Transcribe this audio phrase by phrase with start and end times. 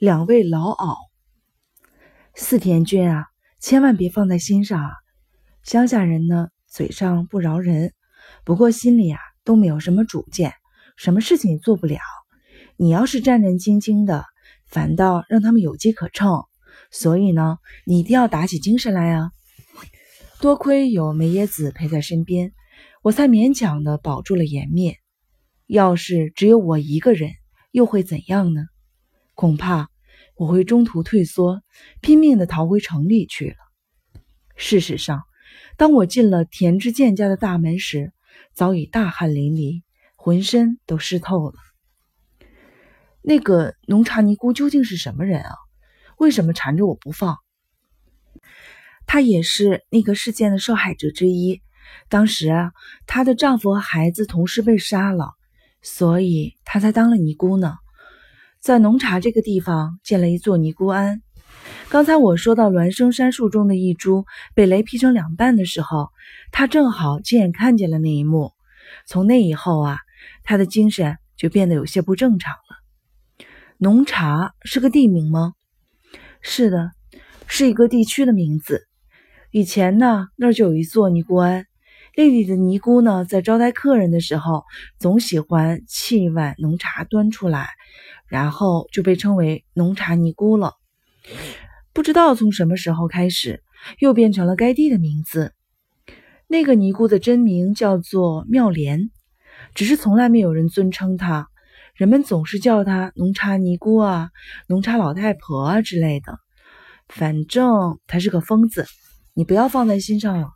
[0.00, 0.96] 两位老媪。
[2.34, 3.26] 四田君啊，
[3.60, 4.92] 千万别放在心上啊！
[5.62, 7.92] 乡下人呢，嘴上不饶人，
[8.42, 10.54] 不过心里啊都没有什么主见，
[10.96, 11.98] 什么事情也做不了。
[12.78, 14.24] 你要是战战兢兢的，
[14.64, 16.44] 反倒让他们有机可乘。
[16.90, 19.30] 所以呢，你一定要打起精神来啊！
[20.40, 22.54] 多亏有梅耶子陪在身边，
[23.02, 24.96] 我才勉强的保住了颜面。
[25.66, 27.32] 要是只有我一个人，
[27.70, 28.64] 又会怎样呢？
[29.34, 29.88] 恐怕
[30.40, 31.60] 我会中途退缩，
[32.00, 33.56] 拼命的逃回城里去了。
[34.56, 35.24] 事实上，
[35.76, 38.14] 当我进了田之健家的大门时，
[38.54, 39.82] 早已大汗淋漓，
[40.16, 41.56] 浑身都湿透了。
[43.20, 45.52] 那个浓茶尼姑究竟是什么人啊？
[46.16, 47.36] 为什么缠着我不放？
[49.04, 51.60] 她也是那个事件的受害者之一。
[52.08, 52.50] 当时，
[53.06, 55.34] 她的丈夫和孩子同时被杀了，
[55.82, 57.76] 所以她才当了尼姑呢。
[58.60, 61.22] 在浓茶这个地方建了一座尼姑庵。
[61.88, 66.10] 刚才我说到孪生杉树中的一株被雷劈成两半的时候，
[66.52, 68.52] 他正好亲眼看见了那一幕。
[69.06, 69.96] 从那以后啊，
[70.44, 73.46] 他的精神就变得有些不正常了。
[73.78, 75.54] 浓茶是个地名吗？
[76.42, 76.90] 是的，
[77.46, 78.86] 是一个地区的名字。
[79.52, 81.64] 以前呢，那儿就有一座尼姑庵，
[82.20, 84.64] 那里的尼姑呢，在招待客人的时候，
[84.98, 87.70] 总喜欢沏一碗浓茶端出来，
[88.28, 90.74] 然后就被称为浓茶尼姑了。
[91.94, 93.62] 不知道从什么时候开始，
[94.00, 95.54] 又变成了该地的名字。
[96.46, 99.10] 那个尼姑的真名叫做妙莲，
[99.74, 101.48] 只是从来没有人尊称她。
[101.94, 104.28] 人们总是叫她浓茶尼姑啊、
[104.66, 106.38] 浓茶老太婆啊之类的，
[107.08, 108.84] 反正她是个疯子，
[109.32, 110.50] 你不要放在心上了。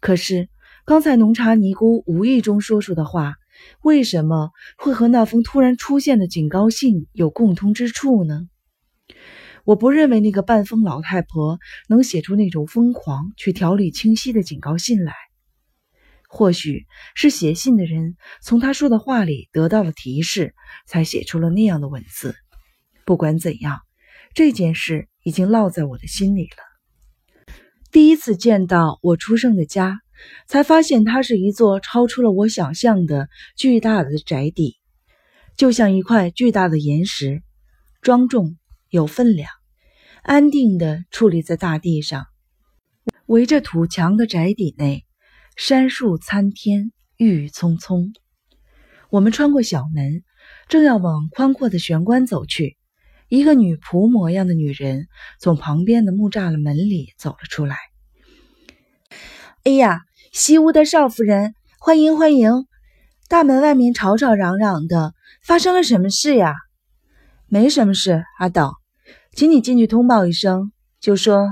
[0.00, 0.48] 可是
[0.84, 3.34] 刚才浓茶尼姑无意中说出的话，
[3.82, 8.48] 为什么会和那封突然出现的警告信有共通之处呢？
[9.64, 15.12] 我不认为那个半疯老太婆能写出那种疯狂却条理清晰的警告信来。
[16.30, 20.54] 或许是写信的人从他说的话里得到了提示，
[20.86, 22.34] 才写出了那样的文字。
[23.04, 23.80] 不管怎样，
[24.34, 26.67] 这件事已经烙在我的心里了。
[27.90, 30.00] 第一次见到我出生的家，
[30.46, 34.76] 才发现它是一座超出了我想象的巨大的宅邸，
[35.56, 37.42] 就像一块巨大的岩石，
[38.00, 38.56] 庄重
[38.90, 39.50] 有分量，
[40.22, 42.26] 安定地矗立在大地上。
[43.26, 45.04] 围着土墙的宅邸内。
[45.56, 48.12] 山树参天，郁郁葱葱。
[49.10, 50.22] 我们穿过小门，
[50.68, 52.77] 正要往宽阔的玄关走去，
[53.28, 55.06] 一个女仆模样的女人
[55.38, 57.76] 从旁边的木栅栏门里走了出来。
[59.64, 60.00] 哎呀，
[60.32, 62.66] 西屋的少夫人，欢迎欢迎！
[63.28, 65.12] 大门外面吵吵嚷嚷的，
[65.42, 66.54] 发生了什么事呀？
[67.48, 68.72] 没什么事，阿斗，
[69.32, 71.48] 请你进去通报一声，就说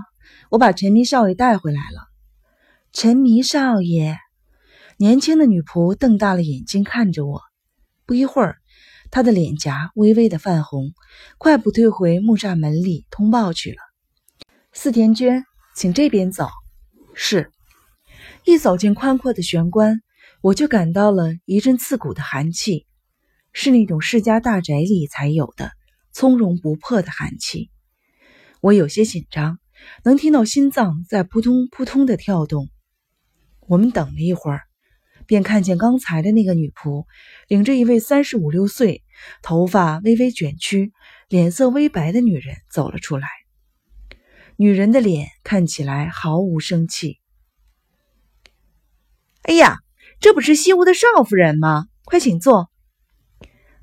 [0.49, 2.09] 我把陈迷少爷带回来了。
[2.91, 4.17] 陈迷少爷，
[4.97, 7.43] 年轻的女仆瞪大了眼睛看着我。
[8.07, 8.57] 不一会儿，
[9.11, 10.93] 他的脸颊微微的泛红，
[11.39, 13.79] 快步退回木栅门里通报去了。
[14.73, 15.45] 四田娟，
[15.75, 16.49] 请这边走。
[17.15, 17.51] 是。
[18.45, 20.03] 一走进宽阔的玄关，
[20.41, 22.87] 我就感到了一阵刺骨的寒气，
[23.53, 25.73] 是那种世家大宅里才有的
[26.13, 27.71] 从容不迫的寒气。
[28.61, 29.59] 我有些紧张，
[30.05, 32.69] 能听到心脏在扑通扑通的跳动。
[33.67, 34.63] 我们等了一会儿，
[35.27, 37.07] 便看见刚才的那个女仆
[37.49, 39.03] 领着一位三十五六岁、
[39.43, 40.93] 头发微微卷曲、
[41.29, 43.29] 脸色微白的女人走了出来。
[44.57, 47.19] 女人的脸看起来毫无生气。
[49.43, 49.81] 哎呀，
[50.19, 51.87] 这不是西屋的少夫人吗？
[52.05, 52.71] 快请坐。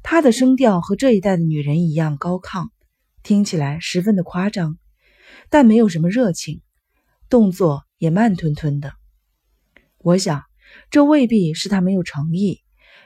[0.01, 2.69] 她的声调和这一代的女人一样高亢，
[3.21, 4.77] 听起来十分的夸张，
[5.49, 6.61] 但没有什么热情，
[7.29, 8.93] 动作也慢吞吞的。
[9.99, 10.43] 我想，
[10.89, 12.61] 这未必是他没有诚意，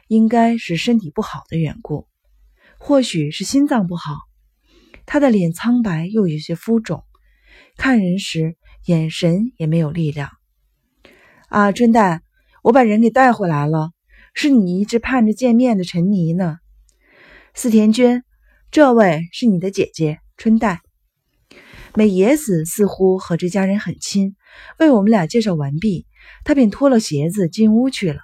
[0.07, 2.07] 应该是身体不好的缘故，
[2.77, 4.15] 或许是心脏不好。
[5.05, 7.03] 他的脸苍白又有些浮肿，
[7.77, 10.31] 看人时眼神也没有力量。
[11.49, 12.21] 啊，春代，
[12.61, 13.91] 我把人给带回来了，
[14.33, 16.57] 是你一直盼着见面的陈妮呢。
[17.53, 18.23] 四田君，
[18.71, 20.81] 这位是你的姐姐春代。
[21.95, 24.35] 美野子似乎和这家人很亲，
[24.79, 26.05] 为我们俩介绍完毕。
[26.43, 28.21] 他便脱了鞋子进屋去了。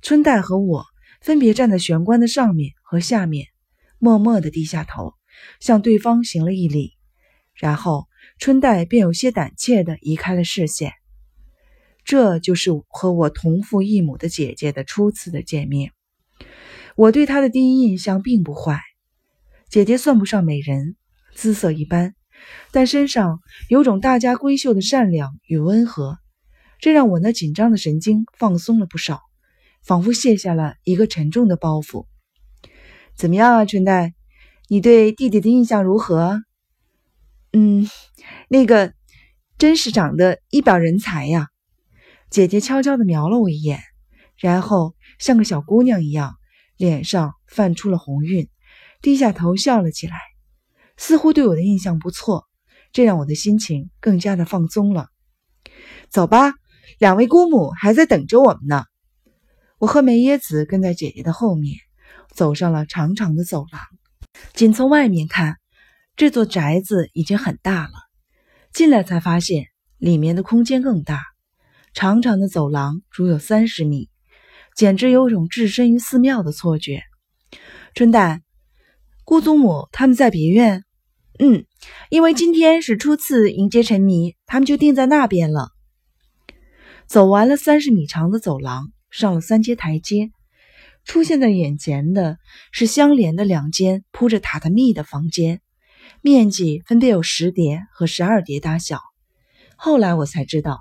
[0.00, 0.84] 春代和我
[1.20, 3.46] 分别站在玄关的上面和下面，
[3.98, 5.14] 默默地低下头，
[5.60, 6.94] 向对方行了一礼。
[7.54, 8.08] 然后
[8.38, 10.92] 春代便有些胆怯地移开了视线。
[12.04, 15.92] 这就是和我同父异母的姐姐的初次的见面。
[16.96, 18.80] 我对她的第一印象并不坏。
[19.68, 20.96] 姐姐算不上美人，
[21.34, 22.14] 姿色一般，
[22.72, 26.18] 但身上有种大家闺秀的善良与温和，
[26.82, 29.20] 这让我那紧张的神经放松了不少，
[29.84, 32.06] 仿佛卸下了一个沉重的包袱。
[33.14, 34.14] 怎么样啊，春代？
[34.66, 36.42] 你对弟弟的印象如何？
[37.52, 37.88] 嗯，
[38.48, 38.94] 那个
[39.58, 41.50] 真是长得一表人才呀！
[42.30, 43.78] 姐姐悄悄地瞄了我一眼，
[44.36, 46.34] 然后像个小姑娘一样，
[46.76, 48.48] 脸上泛出了红晕，
[49.00, 50.16] 低下头笑了起来，
[50.96, 52.48] 似乎对我的印象不错，
[52.90, 55.10] 这让我的心情更加的放松了。
[56.10, 56.54] 走吧，
[56.98, 58.84] 两位姑母还在等着我们呢。
[59.78, 61.76] 我和梅耶子跟在姐姐的后面，
[62.32, 63.82] 走上了长长的走廊。
[64.54, 65.56] 仅从外面看，
[66.16, 67.92] 这座宅子已经很大了。
[68.72, 69.66] 进来才发现，
[69.98, 71.20] 里面的空间更大。
[71.92, 74.08] 长长的走廊足有三十米，
[74.74, 77.02] 简直有种置身于寺庙的错觉。
[77.94, 78.40] 春旦，
[79.24, 80.84] 姑祖母他们在别院。
[81.38, 81.64] 嗯，
[82.08, 85.71] 因为今天是初次迎接陈迷，他们就定在那边了。
[87.12, 90.30] 走完了三十米长的走廊，上了三阶台阶。
[91.04, 92.38] 出现在眼前的
[92.70, 95.60] 是相连的两间铺着榻榻米的房间，
[96.22, 98.98] 面积分别有十叠和十二叠大小。
[99.76, 100.80] 后来我才知道，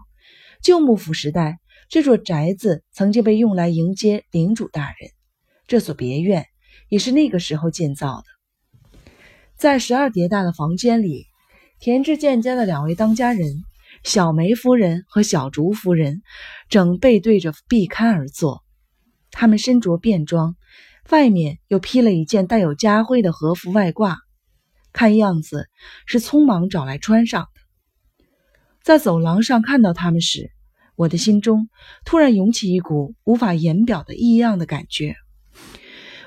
[0.63, 5.12] 旧幕府时代这座宅子曾经被用来迎接领主大人，
[5.68, 6.45] 这所别院
[6.88, 9.04] 也是那个时候建造的。
[9.57, 11.25] 在十二叠大的房间里，
[11.81, 13.66] 田志健家的两位当家人
[14.03, 16.24] 小梅夫人和小竹夫人
[16.69, 18.63] 正背对着壁龛而坐。
[19.31, 20.56] 他们身着便装，
[21.09, 24.18] 外面又披了一件带有家徽的和服外褂，
[24.92, 25.68] 看样子
[26.06, 27.62] 是匆忙找来穿上的。
[28.81, 30.51] 在走廊上看到他们时，
[30.95, 31.69] 我的心中
[32.04, 35.15] 突然涌起一股无法言表的异样的感觉。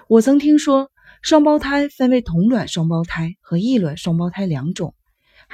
[0.08, 0.90] 我曾听说
[1.22, 4.94] 双胞胎分为同卵双胞胎和异卵双胞胎两种，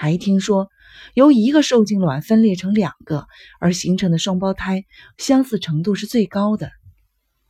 [0.00, 0.70] 还听说
[1.12, 3.26] 由一个受精卵分裂成两个
[3.60, 4.86] 而形成的双胞胎
[5.18, 6.70] 相似程度是最高的。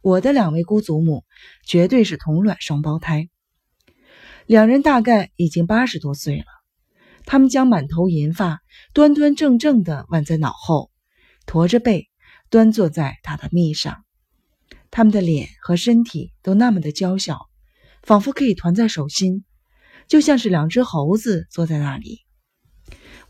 [0.00, 1.24] 我的两位姑祖母
[1.64, 3.28] 绝对是同卵双胞胎，
[4.46, 6.44] 两人大概已经八十多岁了。
[7.24, 8.58] 他们将满头银发
[8.94, 10.90] 端端正正地挽在脑后，
[11.46, 12.08] 驼着背
[12.50, 14.02] 端坐在榻榻米上。
[14.90, 17.46] 他们的脸和身体都那么的娇小，
[18.02, 19.44] 仿佛可以团在手心，
[20.08, 22.22] 就像是两只猴子坐在那里。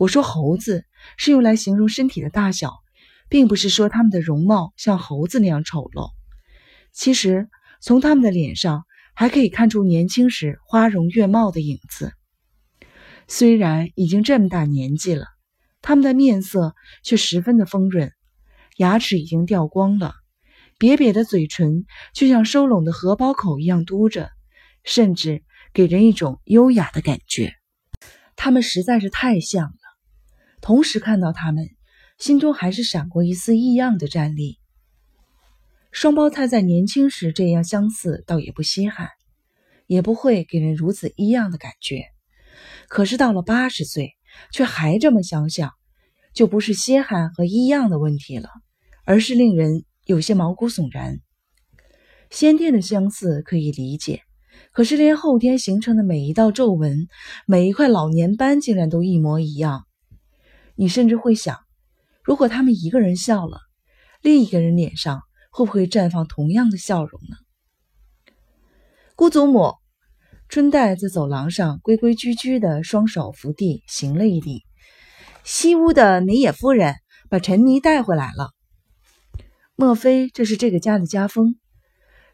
[0.00, 0.86] 我说猴子
[1.18, 2.78] 是用来形容身体的大小，
[3.28, 6.08] 并不是说他们的容貌像猴子那样丑陋。
[6.90, 7.50] 其实，
[7.82, 12.14] 从他们的脸上还可以看出年轻时花容月貌的影子。
[13.28, 15.26] 虽然已经这么大年纪了，
[15.82, 18.10] 他们的面色却十分的丰润，
[18.78, 20.14] 牙齿已经掉光了，
[20.78, 24.30] 瘪瘪的嘴唇就像收拢的荷包口一样嘟着，
[24.82, 25.42] 甚至
[25.74, 27.52] 给人一种优雅的感觉。
[28.34, 29.74] 他们实在是太像。
[30.60, 31.68] 同时看到他们，
[32.18, 34.58] 心中还是闪过一丝异样的战栗。
[35.90, 39.08] 双胞胎在年轻时这样相似，倒也不稀罕，
[39.86, 42.04] 也不会给人如此异样的感觉。
[42.88, 44.12] 可是到了八十岁，
[44.52, 45.72] 却还这么相像，
[46.34, 48.50] 就不是稀罕和异样的问题了，
[49.04, 51.20] 而是令人有些毛骨悚然。
[52.30, 54.22] 先天的相似可以理解，
[54.72, 57.08] 可是连后天形成的每一道皱纹、
[57.46, 59.86] 每一块老年斑，竟然都一模一样。
[60.80, 61.58] 你甚至会想，
[62.24, 63.60] 如果他们一个人笑了，
[64.22, 65.20] 另一个人脸上。
[65.52, 67.36] 会不会绽放同样的笑容呢？
[69.16, 69.74] 姑祖母，
[70.48, 74.62] 春代在走廊上规规矩矩的双手扶地行了一礼。
[75.42, 76.94] 西屋的梅野夫人
[77.28, 78.50] 把陈妮带回来了。
[79.74, 81.56] 莫非这是这个家的家风？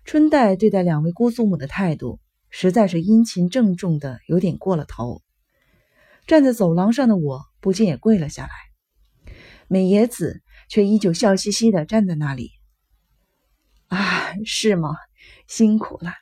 [0.05, 5.23] 春代对待两位姑祖母的态度实在是殷勤郑重的，有点过了头。
[6.27, 8.51] 站在走廊上的我不禁也跪了下来。
[9.69, 12.51] 美野子却依旧笑嘻嘻的站在那里。
[13.89, 14.97] 啊，是吗？
[15.47, 16.13] 辛苦了。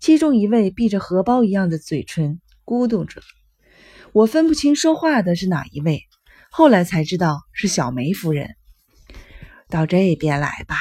[0.00, 3.22] 其中一位闭着荷包一样的嘴唇咕嘟着，
[4.12, 6.02] 我分不清说话的是哪一位，
[6.50, 8.56] 后来才知道是小梅夫人。
[9.68, 10.76] 到这边来吧，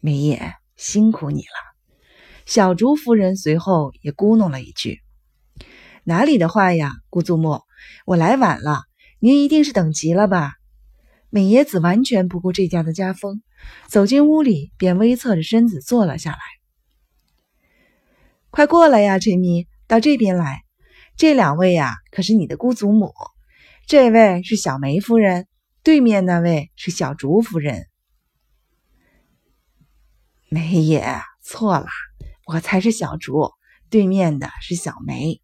[0.00, 1.72] 梅野，辛苦你了。
[2.46, 5.00] 小竹夫人随后也咕哝了一句
[6.02, 7.60] ：“哪里的话呀，姑祖母，
[8.06, 8.82] 我来晚了，
[9.18, 10.54] 您一定是等急了吧？”
[11.34, 13.42] 美野子完全不顾这家的家风，
[13.88, 16.38] 走进屋里便微侧着身子坐了下来。
[18.50, 20.62] 快过来呀，陈迷，到这边来。
[21.16, 23.12] 这两位呀，可是你的姑祖母。
[23.86, 25.46] 这位是小梅夫人，
[25.82, 27.86] 对面那位是小竹夫人。
[30.48, 31.88] 梅野错了，
[32.46, 33.50] 我才是小竹，
[33.90, 35.41] 对面的是小梅。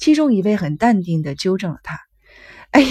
[0.00, 1.98] 其中一位很淡定地纠正了他
[2.72, 2.88] ：“哎呀，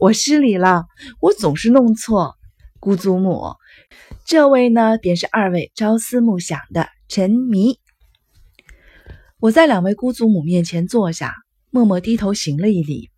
[0.00, 0.86] 我失礼了，
[1.20, 2.36] 我总是弄错。
[2.80, 3.54] 姑祖母，
[4.24, 7.78] 这位呢，便是二位朝思暮想的陈迷。”
[9.38, 11.36] 我在两位姑祖母面前坐下，
[11.70, 13.10] 默默低头行了一礼。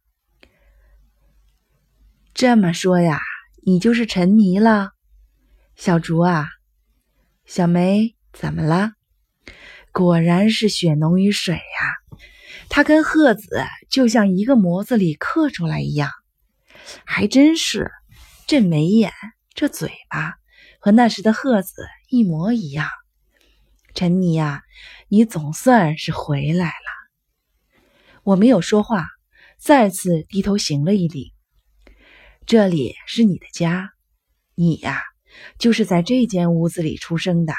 [2.34, 3.18] 这么说呀，
[3.64, 4.90] 你就是陈迷了，
[5.74, 6.48] 小竹啊，
[7.46, 8.92] 小梅怎么了？
[9.90, 11.62] 果然是血浓于水呀，
[12.74, 16.10] 他跟鹤子就像一个模子里刻出来一样，
[17.04, 17.92] 还真是，
[18.46, 19.12] 这眉眼，
[19.52, 20.36] 这嘴巴，
[20.80, 22.88] 和那时的鹤子一模一样。
[23.92, 24.62] 陈妮呀，
[25.08, 27.82] 你总算是回来了。
[28.22, 29.04] 我没有说话，
[29.58, 31.34] 再次低头行了一礼。
[32.46, 33.90] 这里是你的家，
[34.54, 35.02] 你呀，
[35.58, 37.52] 就是在这间屋子里出生的。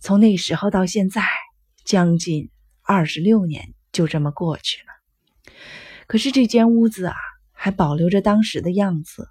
[0.00, 1.24] 从那时候到现在，
[1.82, 2.50] 将近
[2.82, 5.52] 二十六年就这么过去了。
[6.06, 7.16] 可是这间屋子啊，
[7.50, 9.28] 还保留着当时的样子，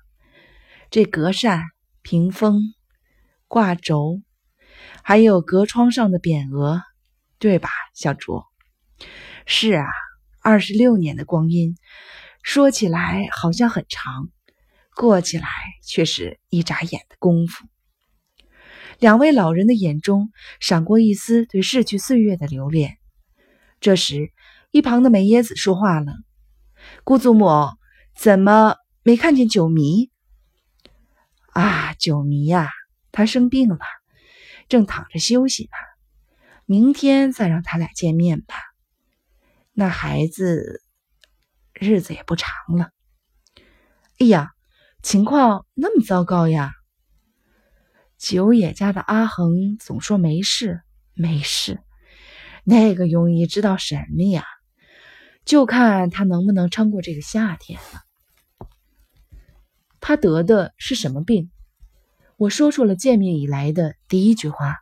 [0.91, 1.63] 这格扇、
[2.01, 2.73] 屏风、
[3.47, 4.21] 挂轴。
[5.01, 6.81] 还有隔窗上的匾额，
[7.39, 8.43] 对吧，小竹？
[9.45, 9.85] 是啊，
[10.41, 11.77] 二十六年的光阴，
[12.43, 14.27] 说起来好像很长，
[14.93, 15.47] 过起来
[15.81, 17.65] 却是一眨眼的功夫。
[18.99, 22.97] 两位老人的眼中闪过一丝对逝去岁月的留恋。
[23.79, 24.31] 这时，
[24.71, 26.13] 一旁的梅耶子说话了
[27.03, 27.69] ：“姑祖母，
[28.15, 30.11] 怎么没看见九迷？”
[31.53, 32.69] 啊，九迷呀，
[33.11, 33.79] 他生病了。
[34.69, 35.69] 正躺着休息呢，
[36.65, 38.55] 明天再让他俩见面吧。
[39.71, 40.83] 那孩子
[41.73, 42.91] 日子也不长了。
[44.19, 44.51] 哎呀，
[45.01, 46.73] 情况那么糟糕呀！
[48.17, 50.81] 九野家的阿恒总说没事
[51.13, 51.79] 没事，
[52.65, 54.43] 那个庸医知道什么呀？
[55.47, 58.67] 就看他能不能撑过这个夏天了。
[60.01, 61.49] 他得的是什么病？
[62.35, 64.75] 我说出了见面以来的第一句话，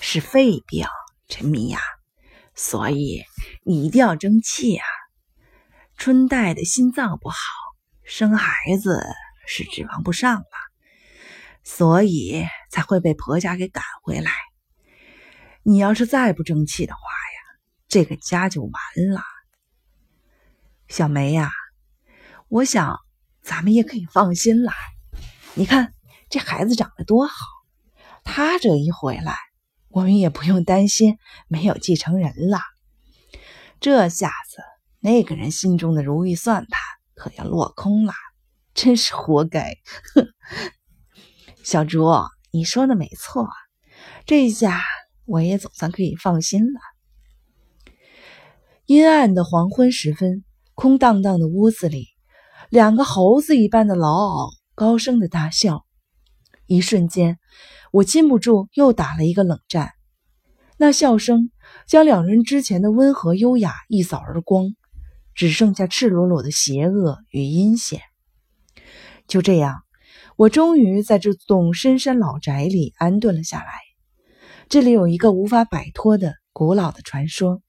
[0.00, 0.86] 是肺病，
[1.26, 1.80] 陈迷呀，
[2.54, 3.24] 所以
[3.64, 4.86] 你一定要争气啊！
[5.96, 7.36] 春代的心脏不好，
[8.04, 9.02] 生孩子
[9.48, 10.46] 是指望不上了，
[11.64, 14.30] 所以才会被婆家给赶回来。
[15.64, 18.72] 你要是再不争气的话呀，这个家就完
[19.12, 19.20] 了。
[20.94, 21.50] 小梅呀，
[22.46, 23.00] 我想
[23.42, 24.70] 咱们也可以放心了，
[25.54, 25.92] 你看。
[26.30, 27.34] 这孩子长得多好，
[28.22, 29.36] 他这一回来，
[29.88, 32.60] 我们也不用担心没有继承人了。
[33.80, 34.62] 这下子，
[35.00, 36.80] 那个人心中的如意算盘
[37.14, 38.12] 可要落空了，
[38.72, 39.76] 真是活该！
[40.14, 40.28] 哼，
[41.64, 42.08] 小竹，
[42.52, 43.48] 你说的没错，
[44.26, 44.80] 这下
[45.24, 46.80] 我也总算可以放心了。
[48.86, 50.44] 阴暗的黄昏时分，
[50.74, 52.08] 空荡荡的屋子里，
[52.68, 55.84] 两个猴子一般的老媪高声的大笑。
[56.66, 57.38] 一瞬间，
[57.92, 59.90] 我禁不住又打了一个冷战。
[60.76, 61.50] 那笑声
[61.86, 64.74] 将两人之前的温和优雅一扫而光，
[65.34, 68.00] 只剩下赤裸裸的邪恶与阴险。
[69.28, 69.82] 就这样，
[70.36, 73.72] 我终于在这栋深山老宅里安顿了下来。
[74.68, 77.62] 这里有一个无法摆脱的古老的传说，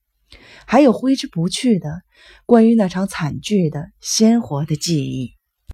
[0.66, 2.02] 还有挥之不去的
[2.46, 5.35] 关于那场惨剧的鲜活的记忆。